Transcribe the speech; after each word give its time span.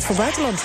Voor 0.00 0.16
buitenland. 0.16 0.62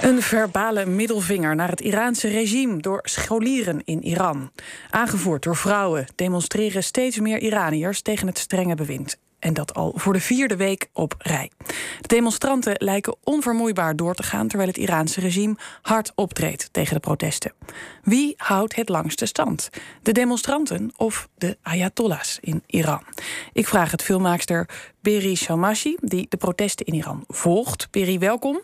Een 0.00 0.22
verbale 0.22 0.86
middelvinger 0.86 1.54
naar 1.56 1.68
het 1.68 1.80
Iraanse 1.80 2.28
regime 2.28 2.80
door 2.80 3.00
scholieren 3.02 3.82
in 3.84 4.02
Iran. 4.02 4.50
Aangevoerd 4.90 5.42
door 5.42 5.56
vrouwen 5.56 6.06
demonstreren 6.14 6.84
steeds 6.84 7.18
meer 7.18 7.38
Iraniërs 7.38 8.02
tegen 8.02 8.26
het 8.26 8.38
strenge 8.38 8.74
bewind. 8.74 9.18
En 9.44 9.54
dat 9.54 9.74
al 9.74 9.92
voor 9.96 10.12
de 10.12 10.20
vierde 10.20 10.56
week 10.56 10.88
op 10.92 11.14
rij. 11.18 11.50
De 12.00 12.08
demonstranten 12.08 12.74
lijken 12.78 13.16
onvermoeibaar 13.24 13.96
door 13.96 14.14
te 14.14 14.22
gaan 14.22 14.48
terwijl 14.48 14.68
het 14.68 14.78
Iraanse 14.78 15.20
regime 15.20 15.56
hard 15.82 16.12
optreedt 16.14 16.68
tegen 16.72 16.94
de 16.94 17.00
protesten. 17.00 17.52
Wie 18.02 18.34
houdt 18.36 18.76
het 18.76 18.88
langste 18.88 19.26
stand? 19.26 19.70
De 20.02 20.12
demonstranten 20.12 20.92
of 20.96 21.28
de 21.38 21.56
Ayatollahs 21.62 22.38
in 22.40 22.62
Iran? 22.66 23.02
Ik 23.52 23.66
vraag 23.66 23.90
het 23.90 24.02
filmmaakster 24.02 24.68
Beri 25.00 25.36
Shamashi, 25.36 25.96
die 26.00 26.26
de 26.28 26.36
protesten 26.36 26.86
in 26.86 26.94
Iran 26.94 27.24
volgt. 27.28 27.88
Beri, 27.90 28.18
welkom. 28.18 28.60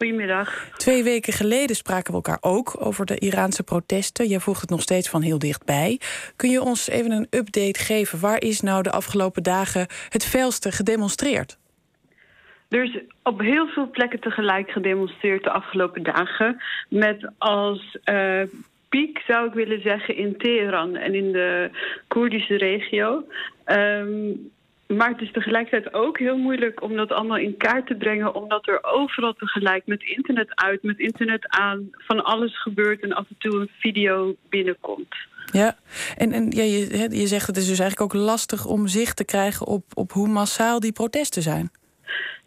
Goedemiddag. 0.00 0.70
Twee 0.76 1.02
weken 1.02 1.32
geleden 1.32 1.76
spraken 1.76 2.10
we 2.10 2.16
elkaar 2.16 2.38
ook 2.40 2.76
over 2.78 3.06
de 3.06 3.18
Iraanse 3.18 3.62
protesten. 3.62 4.26
Jij 4.26 4.38
volgt 4.38 4.60
het 4.60 4.70
nog 4.70 4.80
steeds 4.80 5.08
van 5.08 5.22
heel 5.22 5.38
dichtbij. 5.38 6.00
Kun 6.36 6.50
je 6.50 6.60
ons 6.60 6.88
even 6.88 7.10
een 7.10 7.26
update 7.30 7.78
geven? 7.80 8.20
Waar 8.20 8.42
is 8.42 8.60
nou 8.60 8.82
de 8.82 8.90
afgelopen 8.90 9.42
dagen 9.42 9.86
het 10.08 10.26
felste 10.26 10.72
gedemonstreerd? 10.72 11.58
Er 12.68 12.84
is 12.84 12.98
op 13.22 13.40
heel 13.40 13.66
veel 13.66 13.90
plekken 13.90 14.20
tegelijk 14.20 14.70
gedemonstreerd 14.70 15.44
de 15.44 15.50
afgelopen 15.50 16.02
dagen. 16.02 16.62
Met 16.88 17.30
als 17.38 17.98
uh, 18.04 18.42
piek, 18.88 19.22
zou 19.26 19.48
ik 19.48 19.54
willen 19.54 19.82
zeggen, 19.82 20.16
in 20.16 20.36
Teheran 20.38 20.96
en 20.96 21.14
in 21.14 21.32
de 21.32 21.70
Koerdische 22.08 22.56
regio. 22.56 23.24
Um, 23.66 24.50
maar 24.96 25.10
het 25.10 25.20
is 25.20 25.32
tegelijkertijd 25.32 25.94
ook 25.94 26.18
heel 26.18 26.36
moeilijk 26.36 26.82
om 26.82 26.96
dat 26.96 27.12
allemaal 27.12 27.36
in 27.36 27.56
kaart 27.56 27.86
te 27.86 27.94
brengen, 27.94 28.34
omdat 28.34 28.66
er 28.66 28.84
overal 28.84 29.32
tegelijk 29.32 29.86
met 29.86 30.02
internet 30.02 30.54
uit, 30.54 30.82
met 30.82 30.98
internet 30.98 31.48
aan, 31.48 31.88
van 31.92 32.24
alles 32.24 32.62
gebeurt 32.62 33.02
en 33.02 33.12
af 33.12 33.26
en 33.28 33.36
toe 33.38 33.60
een 33.60 33.70
video 33.78 34.34
binnenkomt. 34.48 35.14
Ja, 35.52 35.76
en, 36.16 36.32
en 36.32 36.50
ja, 36.50 36.62
je, 36.62 37.08
je 37.10 37.26
zegt 37.26 37.46
het 37.46 37.56
is 37.56 37.68
dus 37.68 37.78
eigenlijk 37.78 38.14
ook 38.14 38.22
lastig 38.22 38.66
om 38.66 38.86
zicht 38.86 39.16
te 39.16 39.24
krijgen 39.24 39.66
op, 39.66 39.84
op 39.94 40.12
hoe 40.12 40.28
massaal 40.28 40.80
die 40.80 40.92
protesten 40.92 41.42
zijn. 41.42 41.70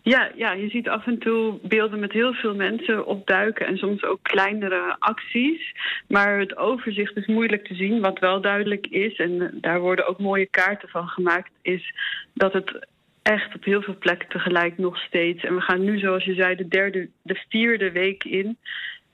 Ja, 0.06 0.32
ja, 0.36 0.52
je 0.52 0.70
ziet 0.70 0.90
af 0.90 1.08
en 1.08 1.18
toe 1.18 1.60
beelden 1.62 2.00
met 2.00 2.12
heel 2.12 2.34
veel 2.34 2.56
mensen 2.56 3.06
opduiken 3.06 3.66
en 3.66 3.78
soms 3.78 4.04
ook 4.04 4.20
kleinere 4.22 4.96
acties. 5.00 5.76
Maar 6.08 6.40
het 6.40 6.58
overzicht 6.58 7.18
is 7.18 7.28
moeilijk 7.28 7.68
te 7.68 7.76
zien. 7.76 8.02
Wat 8.02 8.20
wel 8.20 8.42
duidelijk 8.42 8.88
is, 8.88 9.16
en 9.16 9.58
daar 9.62 9.80
worden 9.80 10.08
ook 10.08 10.20
mooie 10.20 10.46
kaarten 10.46 10.90
van 10.90 11.08
gemaakt, 11.08 11.52
is 11.62 11.94
dat 12.34 12.54
het 12.54 12.88
echt 13.22 13.56
op 13.56 13.64
heel 13.64 13.82
veel 13.82 13.98
plekken 13.98 14.30
tegelijk 14.30 14.78
nog 14.78 14.98
steeds. 14.98 15.44
En 15.44 15.56
we 15.56 15.62
gaan 15.62 15.84
nu, 15.84 16.00
zoals 16.00 16.24
je 16.24 16.34
zei, 16.34 16.56
de 16.56 16.68
derde, 16.68 17.10
de 17.22 17.44
vierde 17.50 17.92
week 17.92 18.24
in. 18.24 18.58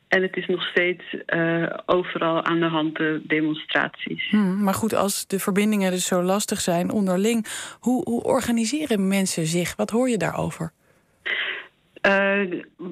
En 0.08 0.22
het 0.22 0.36
is 0.38 0.48
nog 0.48 0.64
steeds 0.64 1.04
uh, 1.28 1.70
overal 1.86 2.44
aan 2.44 2.60
de 2.60 2.66
hand 2.66 2.96
de 2.96 3.22
demonstraties. 3.24 4.30
Hmm, 4.30 4.64
maar 4.64 4.74
goed, 4.74 4.94
als 4.94 5.28
de 5.28 5.40
verbindingen 5.40 5.92
dus 5.92 6.06
zo 6.06 6.22
lastig 6.22 6.62
zijn 6.62 6.92
onderling, 6.92 7.46
hoe, 7.80 8.04
hoe 8.04 8.24
organiseren 8.24 9.08
mensen 9.08 9.46
zich? 9.46 9.76
Wat 9.76 9.90
hoor 9.90 10.10
je 10.10 10.18
daarover? 10.18 10.72
Uh, 12.02 12.42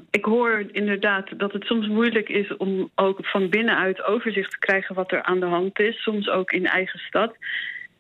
ik 0.10 0.26
hoor 0.26 0.66
inderdaad 0.72 1.40
dat 1.40 1.54
het 1.54 1.64
soms 1.64 1.88
moeilijk 1.88 2.30
is 2.30 2.58
om 2.58 2.90
ook 2.96 3.26
van 3.26 3.50
binnenuit 3.50 4.04
overzicht 4.04 4.52
te 4.52 4.60
krijgen 4.60 4.96
wat 4.96 5.12
er 5.12 5.24
aan 5.24 5.40
de 5.40 5.46
hand 5.46 5.80
is. 5.80 6.02
Soms 6.02 6.30
ook 6.30 6.52
in 6.52 6.66
eigen 6.66 7.00
stad. 7.00 7.36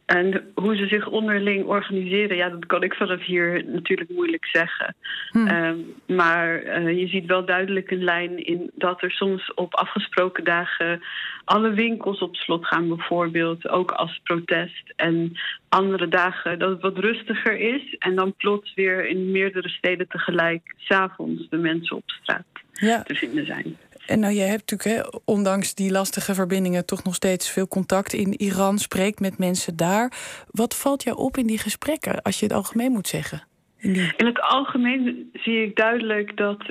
En 0.08 0.52
hoe 0.55 0.75
ze 0.75 0.88
zich 0.88 1.08
onderling 1.08 1.66
organiseren, 1.66 2.38
ja, 2.38 2.50
dat 2.50 2.66
kan 2.66 2.83
ik 2.83 2.94
vanaf 2.94 3.23
hier 3.23 3.63
natuurlijk 3.66 4.09
moeilijk 4.09 4.45
zeggen. 4.45 4.95
Hmm. 5.30 5.47
Uh, 5.47 5.72
maar 6.17 6.64
uh, 6.64 6.99
je 6.99 7.08
ziet 7.08 7.26
wel 7.26 7.45
duidelijk 7.45 7.92
een 7.92 8.04
lijn 8.04 8.45
in 8.45 8.71
dat 8.76 9.02
er 9.02 9.11
soms 9.11 9.54
op 9.54 9.76
afgesproken 9.76 10.43
dagen 10.43 11.02
alle 11.45 11.73
winkels 11.73 12.20
op 12.20 12.36
slot 12.36 12.65
gaan, 12.65 12.87
bijvoorbeeld, 12.87 13.70
ook 13.70 13.92
als 13.92 14.20
protest. 14.23 14.93
En 14.95 15.37
andere 15.70 16.08
dagen 16.08 16.59
dat 16.59 16.70
het 16.70 16.82
wat 16.82 16.98
rustiger 16.98 17.58
is. 17.58 17.95
En 17.99 18.15
dan 18.15 18.33
plots 18.37 18.73
weer 18.73 19.08
in 19.08 19.32
meerdere 19.32 19.70
steden 19.70 20.08
tegelijk 20.08 20.73
s'avonds 20.77 21.49
de 21.49 21.58
mensen 21.58 21.95
op 21.95 22.09
straat 22.21 22.45
ja. 22.71 23.03
te 23.03 23.15
vinden 23.15 23.45
zijn. 23.45 23.77
En 24.08 24.20
nou, 24.20 24.34
jij 24.34 24.48
hebt 24.48 24.72
natuurlijk, 24.72 25.06
hè, 25.06 25.20
ondanks 25.26 25.76
die 25.76 25.92
lastige 25.92 26.34
verbindingen, 26.34 26.86
toch 26.86 27.04
nog 27.04 27.16
steeds 27.16 27.52
veel 27.52 27.68
contact 27.68 28.14
in 28.14 28.42
Iran, 28.42 28.78
spreekt 28.78 29.20
met 29.20 29.38
mensen 29.38 29.76
daar. 29.76 30.12
Wat 30.52 30.78
valt 30.78 31.04
jou 31.04 31.18
op 31.18 31.38
in 31.38 31.48
die 31.48 31.58
gesprekken, 31.58 32.22
als 32.22 32.40
je 32.40 32.45
het 32.45 32.56
algemeen 32.56 32.92
moet 32.92 33.08
zeggen? 33.08 33.44
In, 33.78 34.12
het 34.18 34.42
algemeen 34.42 35.30
zie 35.34 35.64
ik 35.64 35.76
duidelijk 35.76 36.38
dat. 36.38 36.64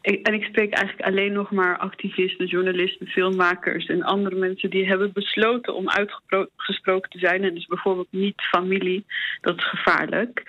Ik, 0.00 0.26
en 0.26 0.34
ik 0.34 0.44
spreek 0.44 0.72
eigenlijk 0.72 1.08
alleen 1.08 1.32
nog 1.32 1.50
maar 1.50 1.78
activisten, 1.78 2.46
journalisten, 2.46 3.06
filmmakers 3.06 3.86
en 3.86 4.02
andere 4.02 4.36
mensen 4.36 4.70
die 4.70 4.86
hebben 4.86 5.12
besloten 5.12 5.74
om 5.74 5.88
uitgesproken 5.88 7.10
te 7.10 7.18
zijn. 7.18 7.44
En 7.44 7.54
dus 7.54 7.66
bijvoorbeeld 7.66 8.08
niet 8.10 8.40
familie, 8.40 9.04
dat 9.40 9.56
is 9.56 9.68
gevaarlijk. 9.68 10.42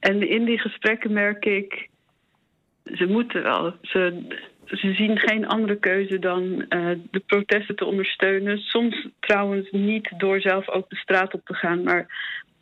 En 0.00 0.28
in 0.28 0.44
die 0.44 0.58
gesprekken 0.58 1.12
merk 1.12 1.44
ik 1.44 1.90
ze 2.84 3.06
moeten 3.06 3.42
wel. 3.42 3.74
Ze, 3.82 4.26
ze 4.72 4.94
zien 4.94 5.18
geen 5.18 5.46
andere 5.46 5.76
keuze 5.76 6.18
dan 6.18 6.42
uh, 6.42 6.90
de 7.10 7.22
protesten 7.26 7.76
te 7.76 7.84
ondersteunen. 7.84 8.58
Soms 8.58 9.08
trouwens 9.20 9.70
niet 9.70 10.12
door 10.16 10.40
zelf 10.40 10.68
ook 10.68 10.90
de 10.90 10.96
straat 10.96 11.34
op 11.34 11.44
te 11.44 11.54
gaan, 11.54 11.82
maar 11.82 12.06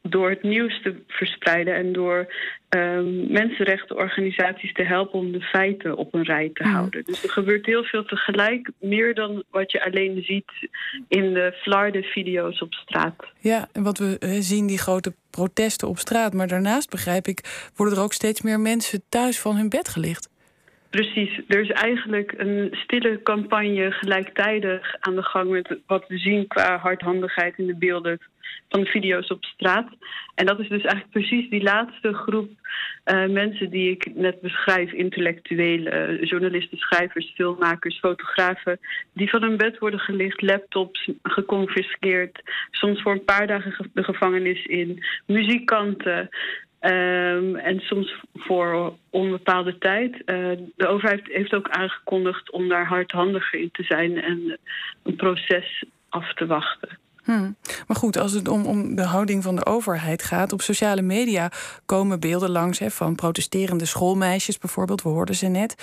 door 0.03 0.31
het 0.31 0.43
nieuws 0.43 0.83
te 0.83 0.95
verspreiden 1.07 1.75
en 1.75 1.93
door 1.93 2.33
um, 2.69 3.33
mensenrechtenorganisaties 3.33 4.73
te 4.73 4.83
helpen 4.83 5.19
om 5.19 5.33
de 5.33 5.41
feiten 5.41 5.97
op 5.97 6.15
een 6.15 6.23
rij 6.23 6.51
te 6.55 6.65
houden. 6.65 7.05
Dus 7.05 7.23
er 7.23 7.31
gebeurt 7.31 7.67
heel 7.67 7.85
veel 7.85 8.05
tegelijk, 8.05 8.71
meer 8.81 9.15
dan 9.15 9.43
wat 9.51 9.73
je 9.73 9.85
alleen 9.85 10.23
ziet 10.23 10.69
in 11.09 11.35
de 11.35 11.59
flarde 11.63 12.03
video's 12.03 12.63
op 12.63 12.75
straat. 12.75 13.33
Ja, 13.39 13.69
en 13.73 13.83
wat 13.83 13.99
we 13.99 14.17
eh, 14.19 14.31
zien, 14.39 14.67
die 14.67 14.79
grote 14.79 15.15
protesten 15.31 15.89
op 15.89 15.99
straat. 15.99 16.33
Maar 16.33 16.49
daarnaast 16.49 16.91
begrijp 16.91 17.27
ik, 17.27 17.71
worden 17.77 17.97
er 17.97 18.03
ook 18.03 18.13
steeds 18.13 18.43
meer 18.43 18.61
mensen 18.61 19.03
thuis 19.09 19.41
van 19.41 19.57
hun 19.57 19.69
bed 19.69 19.89
gelicht. 19.89 20.30
Precies. 20.91 21.41
Er 21.49 21.61
is 21.61 21.71
eigenlijk 21.71 22.35
een 22.37 22.69
stille 22.73 23.23
campagne 23.23 23.91
gelijktijdig 23.91 24.97
aan 25.01 25.15
de 25.15 25.23
gang 25.23 25.51
met 25.51 25.79
wat 25.87 26.05
we 26.09 26.19
zien 26.19 26.47
qua 26.47 26.79
hardhandigheid 26.79 27.59
in 27.59 27.67
de 27.67 27.77
beelden 27.77 28.19
van 28.69 28.81
de 28.81 28.87
video's 28.87 29.31
op 29.31 29.45
straat. 29.45 29.89
En 30.35 30.47
dat 30.47 30.59
is 30.59 30.69
dus 30.69 30.83
eigenlijk 30.83 31.11
precies 31.11 31.51
die 31.51 31.63
laatste 31.63 32.13
groep 32.13 32.51
uh, 33.05 33.27
mensen 33.27 33.71
die 33.71 33.91
ik 33.91 34.15
net 34.15 34.41
beschrijf: 34.41 34.93
intellectuelen, 34.93 36.25
journalisten, 36.25 36.79
schrijvers, 36.79 37.33
filmmakers, 37.35 37.99
fotografen, 37.99 38.79
die 39.13 39.31
van 39.31 39.43
hun 39.43 39.57
bed 39.57 39.79
worden 39.79 40.01
gelicht, 40.01 40.43
laptops 40.43 41.11
geconfiskeerd, 41.23 42.43
soms 42.71 43.03
voor 43.03 43.13
een 43.13 43.25
paar 43.25 43.47
dagen 43.47 43.91
de 43.93 44.05
gevangenis 44.05 44.65
in, 44.65 45.05
muzikanten. 45.27 46.29
Um, 46.81 47.57
en 47.57 47.81
soms 47.81 48.15
voor 48.35 48.97
onbepaalde 49.11 49.79
tijd. 49.79 50.13
Uh, 50.15 50.25
de 50.77 50.87
overheid 50.87 51.27
heeft 51.27 51.55
ook 51.55 51.69
aangekondigd 51.69 52.51
om 52.51 52.69
daar 52.69 52.87
hardhandiger 52.87 53.61
in 53.61 53.71
te 53.73 53.83
zijn 53.83 54.23
en 54.23 54.59
een 55.03 55.17
proces 55.17 55.85
af 56.09 56.35
te 56.35 56.47
wachten. 56.47 56.99
Hmm. 57.25 57.57
Maar 57.87 57.97
goed, 57.97 58.17
als 58.17 58.33
het 58.33 58.49
om, 58.49 58.67
om 58.67 58.95
de 58.95 59.05
houding 59.05 59.43
van 59.43 59.57
de 59.57 59.67
overheid 59.67 60.23
gaat, 60.23 60.53
op 60.53 60.61
sociale 60.61 61.03
media 61.03 61.51
komen 61.87 62.21
beelden 62.21 62.51
langs 62.51 62.81
van 62.85 63.15
protesterende 63.15 63.85
schoolmeisjes 63.85 64.59
bijvoorbeeld. 64.59 65.03
We 65.03 65.09
hoorden 65.09 65.35
ze 65.35 65.47
net. 65.47 65.75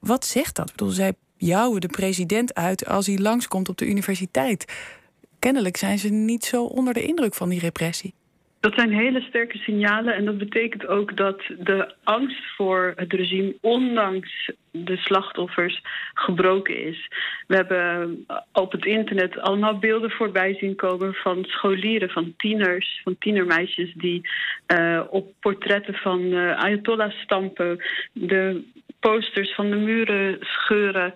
Wat 0.00 0.24
zegt 0.24 0.56
dat? 0.56 0.70
Ik 0.70 0.76
bedoel, 0.76 0.92
zij 0.92 1.12
jouwen 1.36 1.80
de 1.80 1.88
president 1.88 2.54
uit 2.54 2.86
als 2.86 3.06
hij 3.06 3.18
langskomt 3.18 3.68
op 3.68 3.76
de 3.76 3.86
universiteit. 3.88 4.90
Kennelijk 5.38 5.76
zijn 5.76 5.98
ze 5.98 6.08
niet 6.08 6.44
zo 6.44 6.64
onder 6.64 6.94
de 6.94 7.02
indruk 7.02 7.34
van 7.34 7.48
die 7.48 7.60
repressie. 7.60 8.14
Dat 8.62 8.74
zijn 8.74 8.92
hele 8.92 9.20
sterke 9.20 9.58
signalen 9.58 10.14
en 10.14 10.24
dat 10.24 10.38
betekent 10.38 10.86
ook 10.86 11.16
dat 11.16 11.42
de 11.58 11.94
angst 12.04 12.54
voor 12.56 12.92
het 12.96 13.12
regime, 13.12 13.54
ondanks 13.60 14.50
de 14.70 14.96
slachtoffers, 14.96 15.82
gebroken 16.14 16.84
is. 16.84 17.08
We 17.46 17.56
hebben 17.56 18.26
op 18.52 18.72
het 18.72 18.84
internet 18.84 19.38
allemaal 19.38 19.78
beelden 19.78 20.10
voorbij 20.10 20.54
zien 20.54 20.74
komen 20.74 21.14
van 21.14 21.44
scholieren, 21.44 22.10
van 22.10 22.34
tieners, 22.36 23.00
van 23.04 23.16
tienermeisjes 23.18 23.92
die 23.94 24.28
uh, 24.74 25.02
op 25.10 25.32
portretten 25.40 25.94
van 25.94 26.20
uh, 26.20 26.58
Ayatollah 26.58 27.12
stampen, 27.12 27.84
de 28.12 28.64
posters 29.00 29.54
van 29.54 29.70
de 29.70 29.76
muren 29.76 30.36
scheuren, 30.40 31.14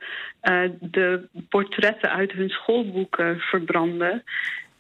de 0.81 1.29
portretten 1.49 2.11
uit 2.11 2.33
hun 2.33 2.49
schoolboeken 2.49 3.39
verbranden. 3.39 4.23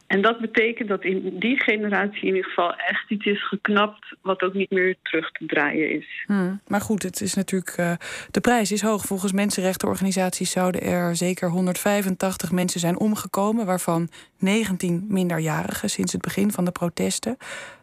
En 0.06 0.22
dat 0.22 0.40
betekent 0.40 0.88
dat 0.88 1.04
in 1.04 1.38
die 1.38 1.62
generatie 1.62 2.20
in 2.20 2.34
ieder 2.34 2.44
geval 2.44 2.74
echt 2.74 3.10
iets 3.10 3.24
is 3.24 3.48
geknapt, 3.48 4.16
wat 4.22 4.42
ook 4.42 4.54
niet 4.54 4.70
meer 4.70 4.96
terug 5.02 5.32
te 5.32 5.46
draaien 5.46 5.90
is. 5.90 6.24
Hmm, 6.26 6.60
maar 6.66 6.80
goed, 6.80 7.02
het 7.02 7.20
is 7.20 7.34
natuurlijk. 7.34 7.76
Uh, 7.78 7.92
de 8.30 8.40
prijs 8.40 8.72
is 8.72 8.82
hoog. 8.82 9.04
Volgens 9.04 9.32
mensenrechtenorganisaties 9.32 10.50
zouden 10.50 10.82
er 10.82 11.16
zeker 11.16 11.50
185 11.50 12.52
mensen 12.52 12.80
zijn 12.80 12.98
omgekomen, 12.98 13.66
waarvan 13.66 14.08
19 14.38 15.04
minderjarigen 15.08 15.90
sinds 15.90 16.12
het 16.12 16.22
begin 16.22 16.52
van 16.52 16.64
de 16.64 16.72
protesten. 16.72 17.36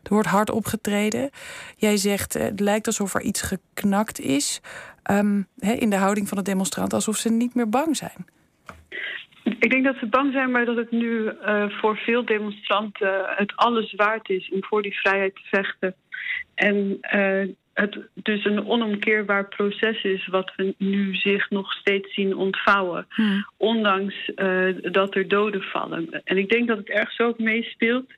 Er 0.03 0.13
wordt 0.13 0.27
hard 0.27 0.51
opgetreden. 0.51 1.29
Jij 1.75 1.97
zegt, 1.97 2.35
uh, 2.35 2.43
het 2.43 2.59
lijkt 2.59 2.87
alsof 2.87 3.15
er 3.15 3.21
iets 3.21 3.41
geknakt 3.41 4.19
is 4.19 4.61
um, 5.11 5.47
in 5.59 5.89
de 5.89 5.95
houding 5.95 6.27
van 6.27 6.37
de 6.37 6.43
demonstranten, 6.43 6.97
alsof 6.97 7.17
ze 7.17 7.29
niet 7.29 7.55
meer 7.55 7.69
bang 7.69 7.97
zijn. 7.97 8.25
Ik 9.44 9.69
denk 9.69 9.84
dat 9.84 9.95
ze 10.00 10.06
bang 10.06 10.34
zijn, 10.34 10.51
maar 10.51 10.66
dat 10.66 10.75
het 10.75 10.92
nu 10.92 11.24
uh, 11.24 11.69
voor 11.69 11.98
veel 11.98 12.25
demonstranten 12.25 13.24
het 13.25 13.56
alles 13.56 13.94
waard 13.94 14.30
is 14.30 14.50
om 14.50 14.63
voor 14.63 14.81
die 14.81 15.00
vrijheid 15.00 15.36
te 15.36 15.42
vechten. 15.44 15.95
En 16.56 16.98
uh, 17.16 17.54
het 17.74 17.98
dus 18.13 18.45
een 18.45 18.68
onomkeerbaar 18.68 19.48
proces 19.48 20.04
is 20.04 20.28
wat 20.28 20.54
we 20.56 20.75
nu 20.78 21.16
zich 21.16 21.50
nog 21.50 21.74
steeds 21.74 22.13
zien 22.13 22.36
ontvouwen. 22.36 23.06
Hmm. 23.10 23.45
Ondanks 23.57 24.31
uh, 24.36 24.75
dat 24.81 25.16
er 25.16 25.28
doden 25.28 25.62
vallen. 25.62 26.22
En 26.24 26.38
ik 26.38 26.50
denk 26.50 26.68
dat 26.68 26.78
het 26.78 26.90
ergens 26.90 27.19
ook 27.19 27.40
meespeelt. 27.40 28.10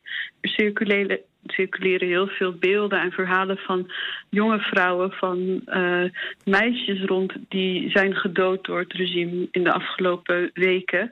Er 0.42 0.50
circuleren, 0.50 1.20
circuleren 1.46 2.08
heel 2.08 2.28
veel 2.28 2.54
beelden 2.54 3.00
en 3.00 3.12
verhalen 3.12 3.58
van 3.58 3.92
jonge 4.30 4.60
vrouwen, 4.60 5.12
van 5.12 5.62
uh, 5.66 6.04
meisjes 6.44 7.04
rond 7.04 7.34
die 7.50 7.90
zijn 7.90 8.16
gedood 8.16 8.66
door 8.66 8.80
het 8.80 8.94
regime 8.94 9.48
in 9.52 9.64
de 9.64 9.74
afgelopen 9.74 10.50
weken. 10.54 11.12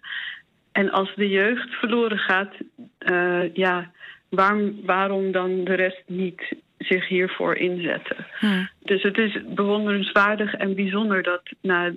En 0.72 0.92
als 0.92 1.16
de 1.16 1.30
jeugd 1.30 1.70
verloren 1.70 2.18
gaat, 2.18 2.54
uh, 3.00 3.54
ja, 3.54 3.92
waarom, 4.30 4.80
waarom 4.86 5.32
dan 5.32 5.64
de 5.64 5.74
rest 5.74 6.04
niet 6.08 6.56
zich 6.78 7.08
hiervoor 7.08 7.56
inzetten? 7.56 8.26
Hmm. 8.40 8.70
Dus 8.80 9.04
het 9.04 9.18
is 9.18 9.38
bewonderenswaardig 9.48 10.54
en 10.54 10.76
bijzonder 10.76 11.24
dat 11.24 11.42
na 11.62 11.94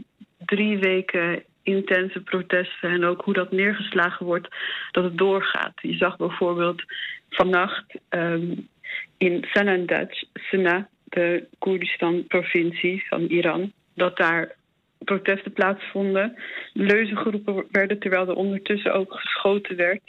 drie 0.46 0.78
weken 0.78 1.42
intense 1.66 2.20
protesten 2.20 2.90
en 2.90 3.04
ook 3.04 3.22
hoe 3.22 3.34
dat 3.34 3.52
neergeslagen 3.52 4.26
wordt, 4.26 4.48
dat 4.90 5.04
het 5.04 5.18
doorgaat. 5.18 5.72
Je 5.80 5.96
zag 5.96 6.16
bijvoorbeeld 6.16 6.82
vannacht 7.30 7.94
um, 8.10 8.68
in 9.16 9.44
Sanandaj, 9.52 10.24
Sena, 10.34 10.88
de 11.04 11.46
Koerdistan-provincie 11.58 13.04
van 13.08 13.20
Iran, 13.20 13.72
dat 13.94 14.16
daar 14.16 14.54
protesten 14.98 15.52
plaatsvonden. 15.52 16.36
Leuzen 16.72 17.16
geroepen 17.16 17.64
werden 17.70 17.98
terwijl 17.98 18.28
er 18.28 18.34
ondertussen 18.34 18.94
ook 18.94 19.12
geschoten 19.12 19.76
werd. 19.76 20.00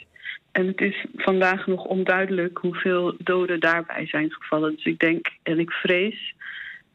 En 0.52 0.66
het 0.66 0.80
is 0.80 1.06
vandaag 1.16 1.66
nog 1.66 1.84
onduidelijk 1.84 2.58
hoeveel 2.58 3.14
doden 3.18 3.60
daarbij 3.60 4.06
zijn 4.06 4.32
gevallen. 4.32 4.74
Dus 4.74 4.84
ik 4.84 4.98
denk 4.98 5.26
en 5.42 5.58
ik 5.58 5.70
vrees 5.70 6.34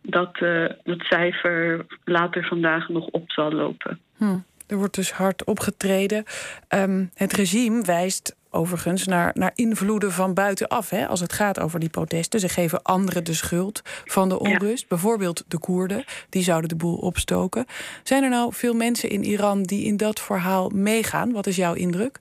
dat 0.01 0.39
uh, 0.39 0.65
het 0.83 1.01
cijfer 1.03 1.85
later 2.03 2.45
vandaag 2.45 2.89
nog 2.89 3.07
op 3.07 3.31
zal 3.31 3.51
lopen. 3.51 3.99
Hm. 4.17 4.37
Er 4.67 4.77
wordt 4.77 4.95
dus 4.95 5.11
hard 5.11 5.43
opgetreden. 5.43 6.23
Um, 6.69 7.09
het 7.13 7.33
regime 7.33 7.85
wijst 7.85 8.35
overigens 8.53 9.07
naar, 9.07 9.31
naar 9.33 9.51
invloeden 9.55 10.11
van 10.11 10.33
buitenaf. 10.33 10.89
Hè, 10.89 11.07
als 11.07 11.19
het 11.19 11.33
gaat 11.33 11.59
over 11.59 11.79
die 11.79 11.89
protesten. 11.89 12.39
Ze 12.39 12.49
geven 12.49 12.81
anderen 12.81 13.23
de 13.23 13.33
schuld 13.33 13.81
van 14.05 14.29
de 14.29 14.39
onrust. 14.39 14.87
Bijvoorbeeld 14.87 15.45
de 15.47 15.59
Koerden. 15.59 16.03
Die 16.29 16.43
zouden 16.43 16.69
de 16.69 16.75
boel 16.75 16.95
opstoken. 16.95 17.65
Zijn 18.03 18.23
er 18.23 18.29
nou 18.29 18.53
veel 18.53 18.73
mensen 18.73 19.09
in 19.09 19.23
Iran 19.23 19.63
die 19.63 19.85
in 19.85 19.97
dat 19.97 20.21
verhaal 20.21 20.69
meegaan? 20.69 21.31
Wat 21.31 21.47
is 21.47 21.55
jouw 21.55 21.73
indruk? 21.73 22.19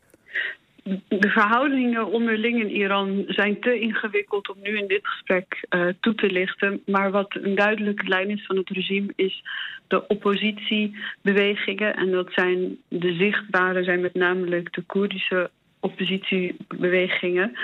De 1.09 1.29
verhoudingen 1.29 2.07
onderling 2.07 2.61
in 2.61 2.71
Iran 2.71 3.25
zijn 3.27 3.61
te 3.61 3.81
ingewikkeld 3.81 4.49
om 4.49 4.57
nu 4.63 4.79
in 4.79 4.87
dit 4.87 5.07
gesprek 5.07 5.67
uh, 5.71 5.87
toe 6.01 6.15
te 6.15 6.31
lichten. 6.31 6.83
Maar 6.87 7.11
wat 7.11 7.39
een 7.43 7.55
duidelijke 7.55 8.09
lijn 8.09 8.31
is 8.31 8.47
van 8.47 8.57
het 8.57 8.69
regime 8.69 9.13
is 9.17 9.43
de 9.87 10.07
oppositiebewegingen. 10.07 11.97
En 11.97 12.11
dat 12.11 12.33
zijn 12.33 12.77
de 12.89 13.15
zichtbare, 13.15 13.85
zijn 13.85 14.01
met 14.01 14.15
name 14.15 14.63
de 14.71 14.83
Koerdische 14.87 15.51
oppositiebewegingen. 15.83 17.57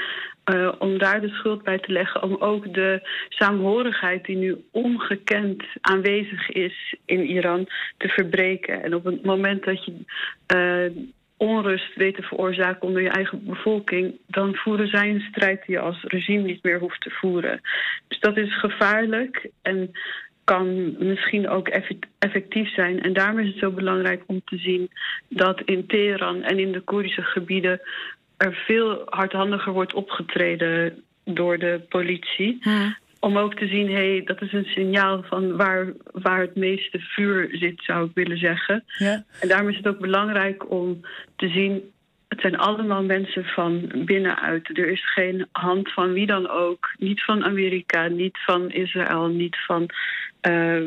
Uh, 0.54 0.72
om 0.78 0.98
daar 0.98 1.20
de 1.20 1.28
schuld 1.28 1.62
bij 1.62 1.78
te 1.78 1.92
leggen, 1.92 2.22
om 2.22 2.36
ook 2.36 2.74
de 2.74 3.08
saamhorigheid 3.28 4.24
die 4.24 4.36
nu 4.36 4.64
ongekend 4.70 5.64
aanwezig 5.80 6.48
is 6.48 6.96
in 7.04 7.20
Iran 7.26 7.68
te 7.96 8.08
verbreken. 8.08 8.82
En 8.82 8.94
op 8.94 9.04
het 9.04 9.24
moment 9.24 9.64
dat 9.64 9.84
je 9.84 9.92
uh, 10.54 11.04
onrust 11.36 11.94
weet 11.94 12.14
te 12.14 12.22
veroorzaken 12.22 12.82
onder 12.82 13.02
je 13.02 13.08
eigen 13.08 13.44
bevolking, 13.44 14.18
dan 14.26 14.54
voeren 14.54 14.88
zij 14.88 15.10
een 15.10 15.26
strijd 15.30 15.66
die 15.66 15.74
je 15.74 15.80
als 15.80 16.02
regime 16.02 16.42
niet 16.42 16.62
meer 16.62 16.78
hoeft 16.78 17.00
te 17.00 17.10
voeren. 17.10 17.60
Dus 18.08 18.20
dat 18.20 18.36
is 18.36 18.58
gevaarlijk 18.58 19.50
en 19.62 19.90
kan 20.54 20.94
misschien 20.98 21.48
ook 21.48 21.68
effectief 22.18 22.74
zijn. 22.74 23.02
En 23.02 23.12
daarom 23.12 23.38
is 23.38 23.46
het 23.46 23.58
zo 23.58 23.70
belangrijk 23.70 24.22
om 24.26 24.40
te 24.44 24.56
zien 24.56 24.90
dat 25.28 25.60
in 25.60 25.86
Teheran 25.86 26.42
en 26.42 26.58
in 26.58 26.72
de 26.72 26.80
Koerdische 26.80 27.22
gebieden 27.22 27.80
er 28.36 28.54
veel 28.66 29.02
hardhandiger 29.06 29.72
wordt 29.72 29.94
opgetreden 29.94 31.02
door 31.24 31.58
de 31.58 31.80
politie. 31.88 32.62
Om 33.20 33.38
ook 33.38 33.54
te 33.54 33.66
zien, 33.66 33.86
hé, 33.86 34.12
hey, 34.12 34.22
dat 34.24 34.42
is 34.42 34.52
een 34.52 34.64
signaal 34.64 35.22
van 35.22 35.56
waar, 35.56 35.92
waar 36.12 36.40
het 36.40 36.56
meeste 36.56 36.98
vuur 36.98 37.48
zit, 37.52 37.82
zou 37.84 38.06
ik 38.06 38.14
willen 38.14 38.38
zeggen. 38.38 38.84
Ja. 38.98 39.24
En 39.40 39.48
daarom 39.48 39.68
is 39.68 39.76
het 39.76 39.88
ook 39.88 39.98
belangrijk 39.98 40.70
om 40.70 41.00
te 41.36 41.48
zien 41.48 41.92
het 42.28 42.40
zijn 42.40 42.58
allemaal 42.58 43.02
mensen 43.02 43.44
van 43.44 43.90
binnenuit. 43.94 44.78
Er 44.78 44.90
is 44.90 45.12
geen 45.12 45.46
hand 45.52 45.92
van 45.92 46.12
wie 46.12 46.26
dan 46.26 46.48
ook. 46.48 46.94
Niet 46.98 47.24
van 47.24 47.44
Amerika, 47.44 48.06
niet 48.06 48.38
van 48.44 48.70
Israël, 48.70 49.26
niet 49.26 49.56
van 49.66 49.86
uh, 50.48 50.86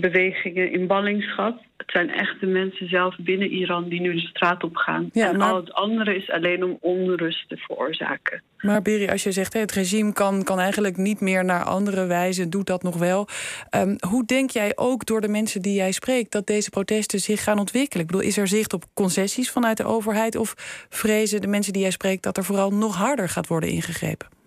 bewegingen 0.00 0.72
in 0.72 0.86
ballingschap. 0.86 1.58
Het 1.76 1.90
zijn 1.90 2.10
echt 2.10 2.40
de 2.40 2.46
mensen 2.46 2.88
zelf 2.88 3.16
binnen 3.18 3.50
Iran 3.50 3.88
die 3.88 4.00
nu 4.00 4.14
de 4.14 4.26
straat 4.26 4.62
op 4.62 4.76
gaan. 4.76 5.08
Ja, 5.12 5.28
en 5.28 5.40
al 5.40 5.56
het 5.56 5.72
andere 5.72 6.16
is 6.16 6.30
alleen 6.30 6.64
om 6.64 6.78
onrust 6.80 7.48
te 7.48 7.56
veroorzaken. 7.56 8.42
Maar 8.58 8.82
Beri, 8.82 9.08
als 9.08 9.22
je 9.22 9.32
zegt 9.32 9.52
het 9.52 9.72
regime 9.72 10.12
kan, 10.12 10.44
kan 10.44 10.58
eigenlijk 10.58 10.96
niet 10.96 11.20
meer 11.20 11.44
naar 11.44 11.64
andere 11.64 12.06
wijze, 12.06 12.48
doet 12.48 12.66
dat 12.66 12.82
nog 12.82 12.96
wel. 12.96 13.28
Um, 13.76 13.96
hoe 14.08 14.24
denk 14.24 14.50
jij 14.50 14.72
ook 14.74 15.06
door 15.06 15.20
de 15.20 15.28
mensen 15.28 15.62
die 15.62 15.74
jij 15.74 15.92
spreekt 15.92 16.32
dat 16.32 16.46
deze 16.46 16.70
protesten 16.70 17.20
zich 17.20 17.42
gaan 17.42 17.58
ontwikkelen? 17.58 18.04
Ik 18.04 18.10
bedoel, 18.10 18.26
is 18.26 18.36
er 18.36 18.48
zicht 18.48 18.72
op 18.72 18.84
concessies 18.94 19.50
vanuit 19.50 19.76
de 19.76 19.84
overheid 19.84 20.36
of 20.36 20.54
vrezen 20.88 21.40
de 21.40 21.46
mensen 21.46 21.72
die 21.72 21.82
jij 21.82 21.90
spreekt 21.90 22.22
dat 22.22 22.36
er 22.36 22.44
vooral 22.44 22.70
nog 22.70 22.96
harder 22.96 23.28
gaat 23.28 23.46
worden 23.46 23.68
ingegrepen? 23.68 24.39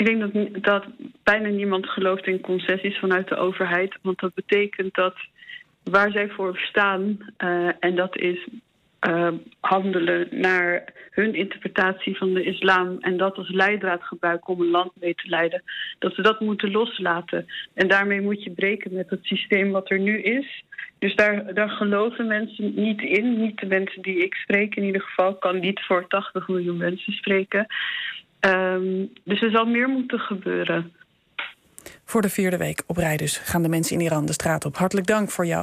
Ik 0.00 0.06
denk 0.06 0.20
dat, 0.20 0.62
dat 0.62 0.84
bijna 1.22 1.48
niemand 1.48 1.86
gelooft 1.86 2.26
in 2.26 2.40
concessies 2.40 2.98
vanuit 2.98 3.28
de 3.28 3.36
overheid. 3.36 3.98
Want 4.02 4.20
dat 4.20 4.34
betekent 4.34 4.94
dat 4.94 5.14
waar 5.84 6.10
zij 6.10 6.28
voor 6.28 6.58
staan, 6.58 7.18
uh, 7.38 7.68
en 7.80 7.94
dat 7.94 8.16
is 8.16 8.48
uh, 9.08 9.28
handelen 9.60 10.28
naar 10.30 10.84
hun 11.10 11.34
interpretatie 11.34 12.16
van 12.16 12.34
de 12.34 12.44
islam 12.44 12.96
en 13.00 13.16
dat 13.16 13.36
als 13.36 13.48
leidraad 13.48 14.02
gebruiken 14.02 14.54
om 14.54 14.60
een 14.60 14.70
land 14.70 14.92
mee 15.00 15.14
te 15.14 15.28
leiden, 15.28 15.62
dat 15.98 16.14
ze 16.14 16.22
dat 16.22 16.40
moeten 16.40 16.70
loslaten. 16.70 17.46
En 17.74 17.88
daarmee 17.88 18.20
moet 18.20 18.44
je 18.44 18.50
breken 18.50 18.94
met 18.94 19.10
het 19.10 19.24
systeem 19.24 19.70
wat 19.70 19.90
er 19.90 19.98
nu 19.98 20.22
is. 20.22 20.64
Dus 20.98 21.14
daar, 21.14 21.54
daar 21.54 21.70
geloven 21.70 22.26
mensen 22.26 22.74
niet 22.74 23.02
in. 23.02 23.40
Niet 23.40 23.58
de 23.58 23.66
mensen 23.66 24.02
die 24.02 24.24
ik 24.24 24.34
spreek 24.34 24.74
in 24.74 24.84
ieder 24.84 25.02
geval. 25.02 25.34
Kan 25.34 25.60
niet 25.60 25.80
voor 25.80 26.06
80 26.08 26.48
miljoen 26.48 26.76
mensen 26.76 27.12
spreken. 27.12 27.66
Um, 28.40 29.12
dus 29.24 29.42
er 29.42 29.50
zal 29.50 29.64
meer 29.64 29.88
moeten 29.88 30.18
gebeuren. 30.18 30.92
Voor 32.04 32.22
de 32.22 32.28
vierde 32.28 32.56
week 32.56 32.82
op 32.86 32.96
rij 32.96 33.16
dus 33.16 33.38
gaan 33.38 33.62
de 33.62 33.68
mensen 33.68 33.98
in 33.98 34.04
Iran 34.04 34.26
de 34.26 34.32
straat 34.32 34.64
op. 34.64 34.76
Hartelijk 34.76 35.06
dank 35.06 35.30
voor 35.30 35.46
jouw 35.46 35.58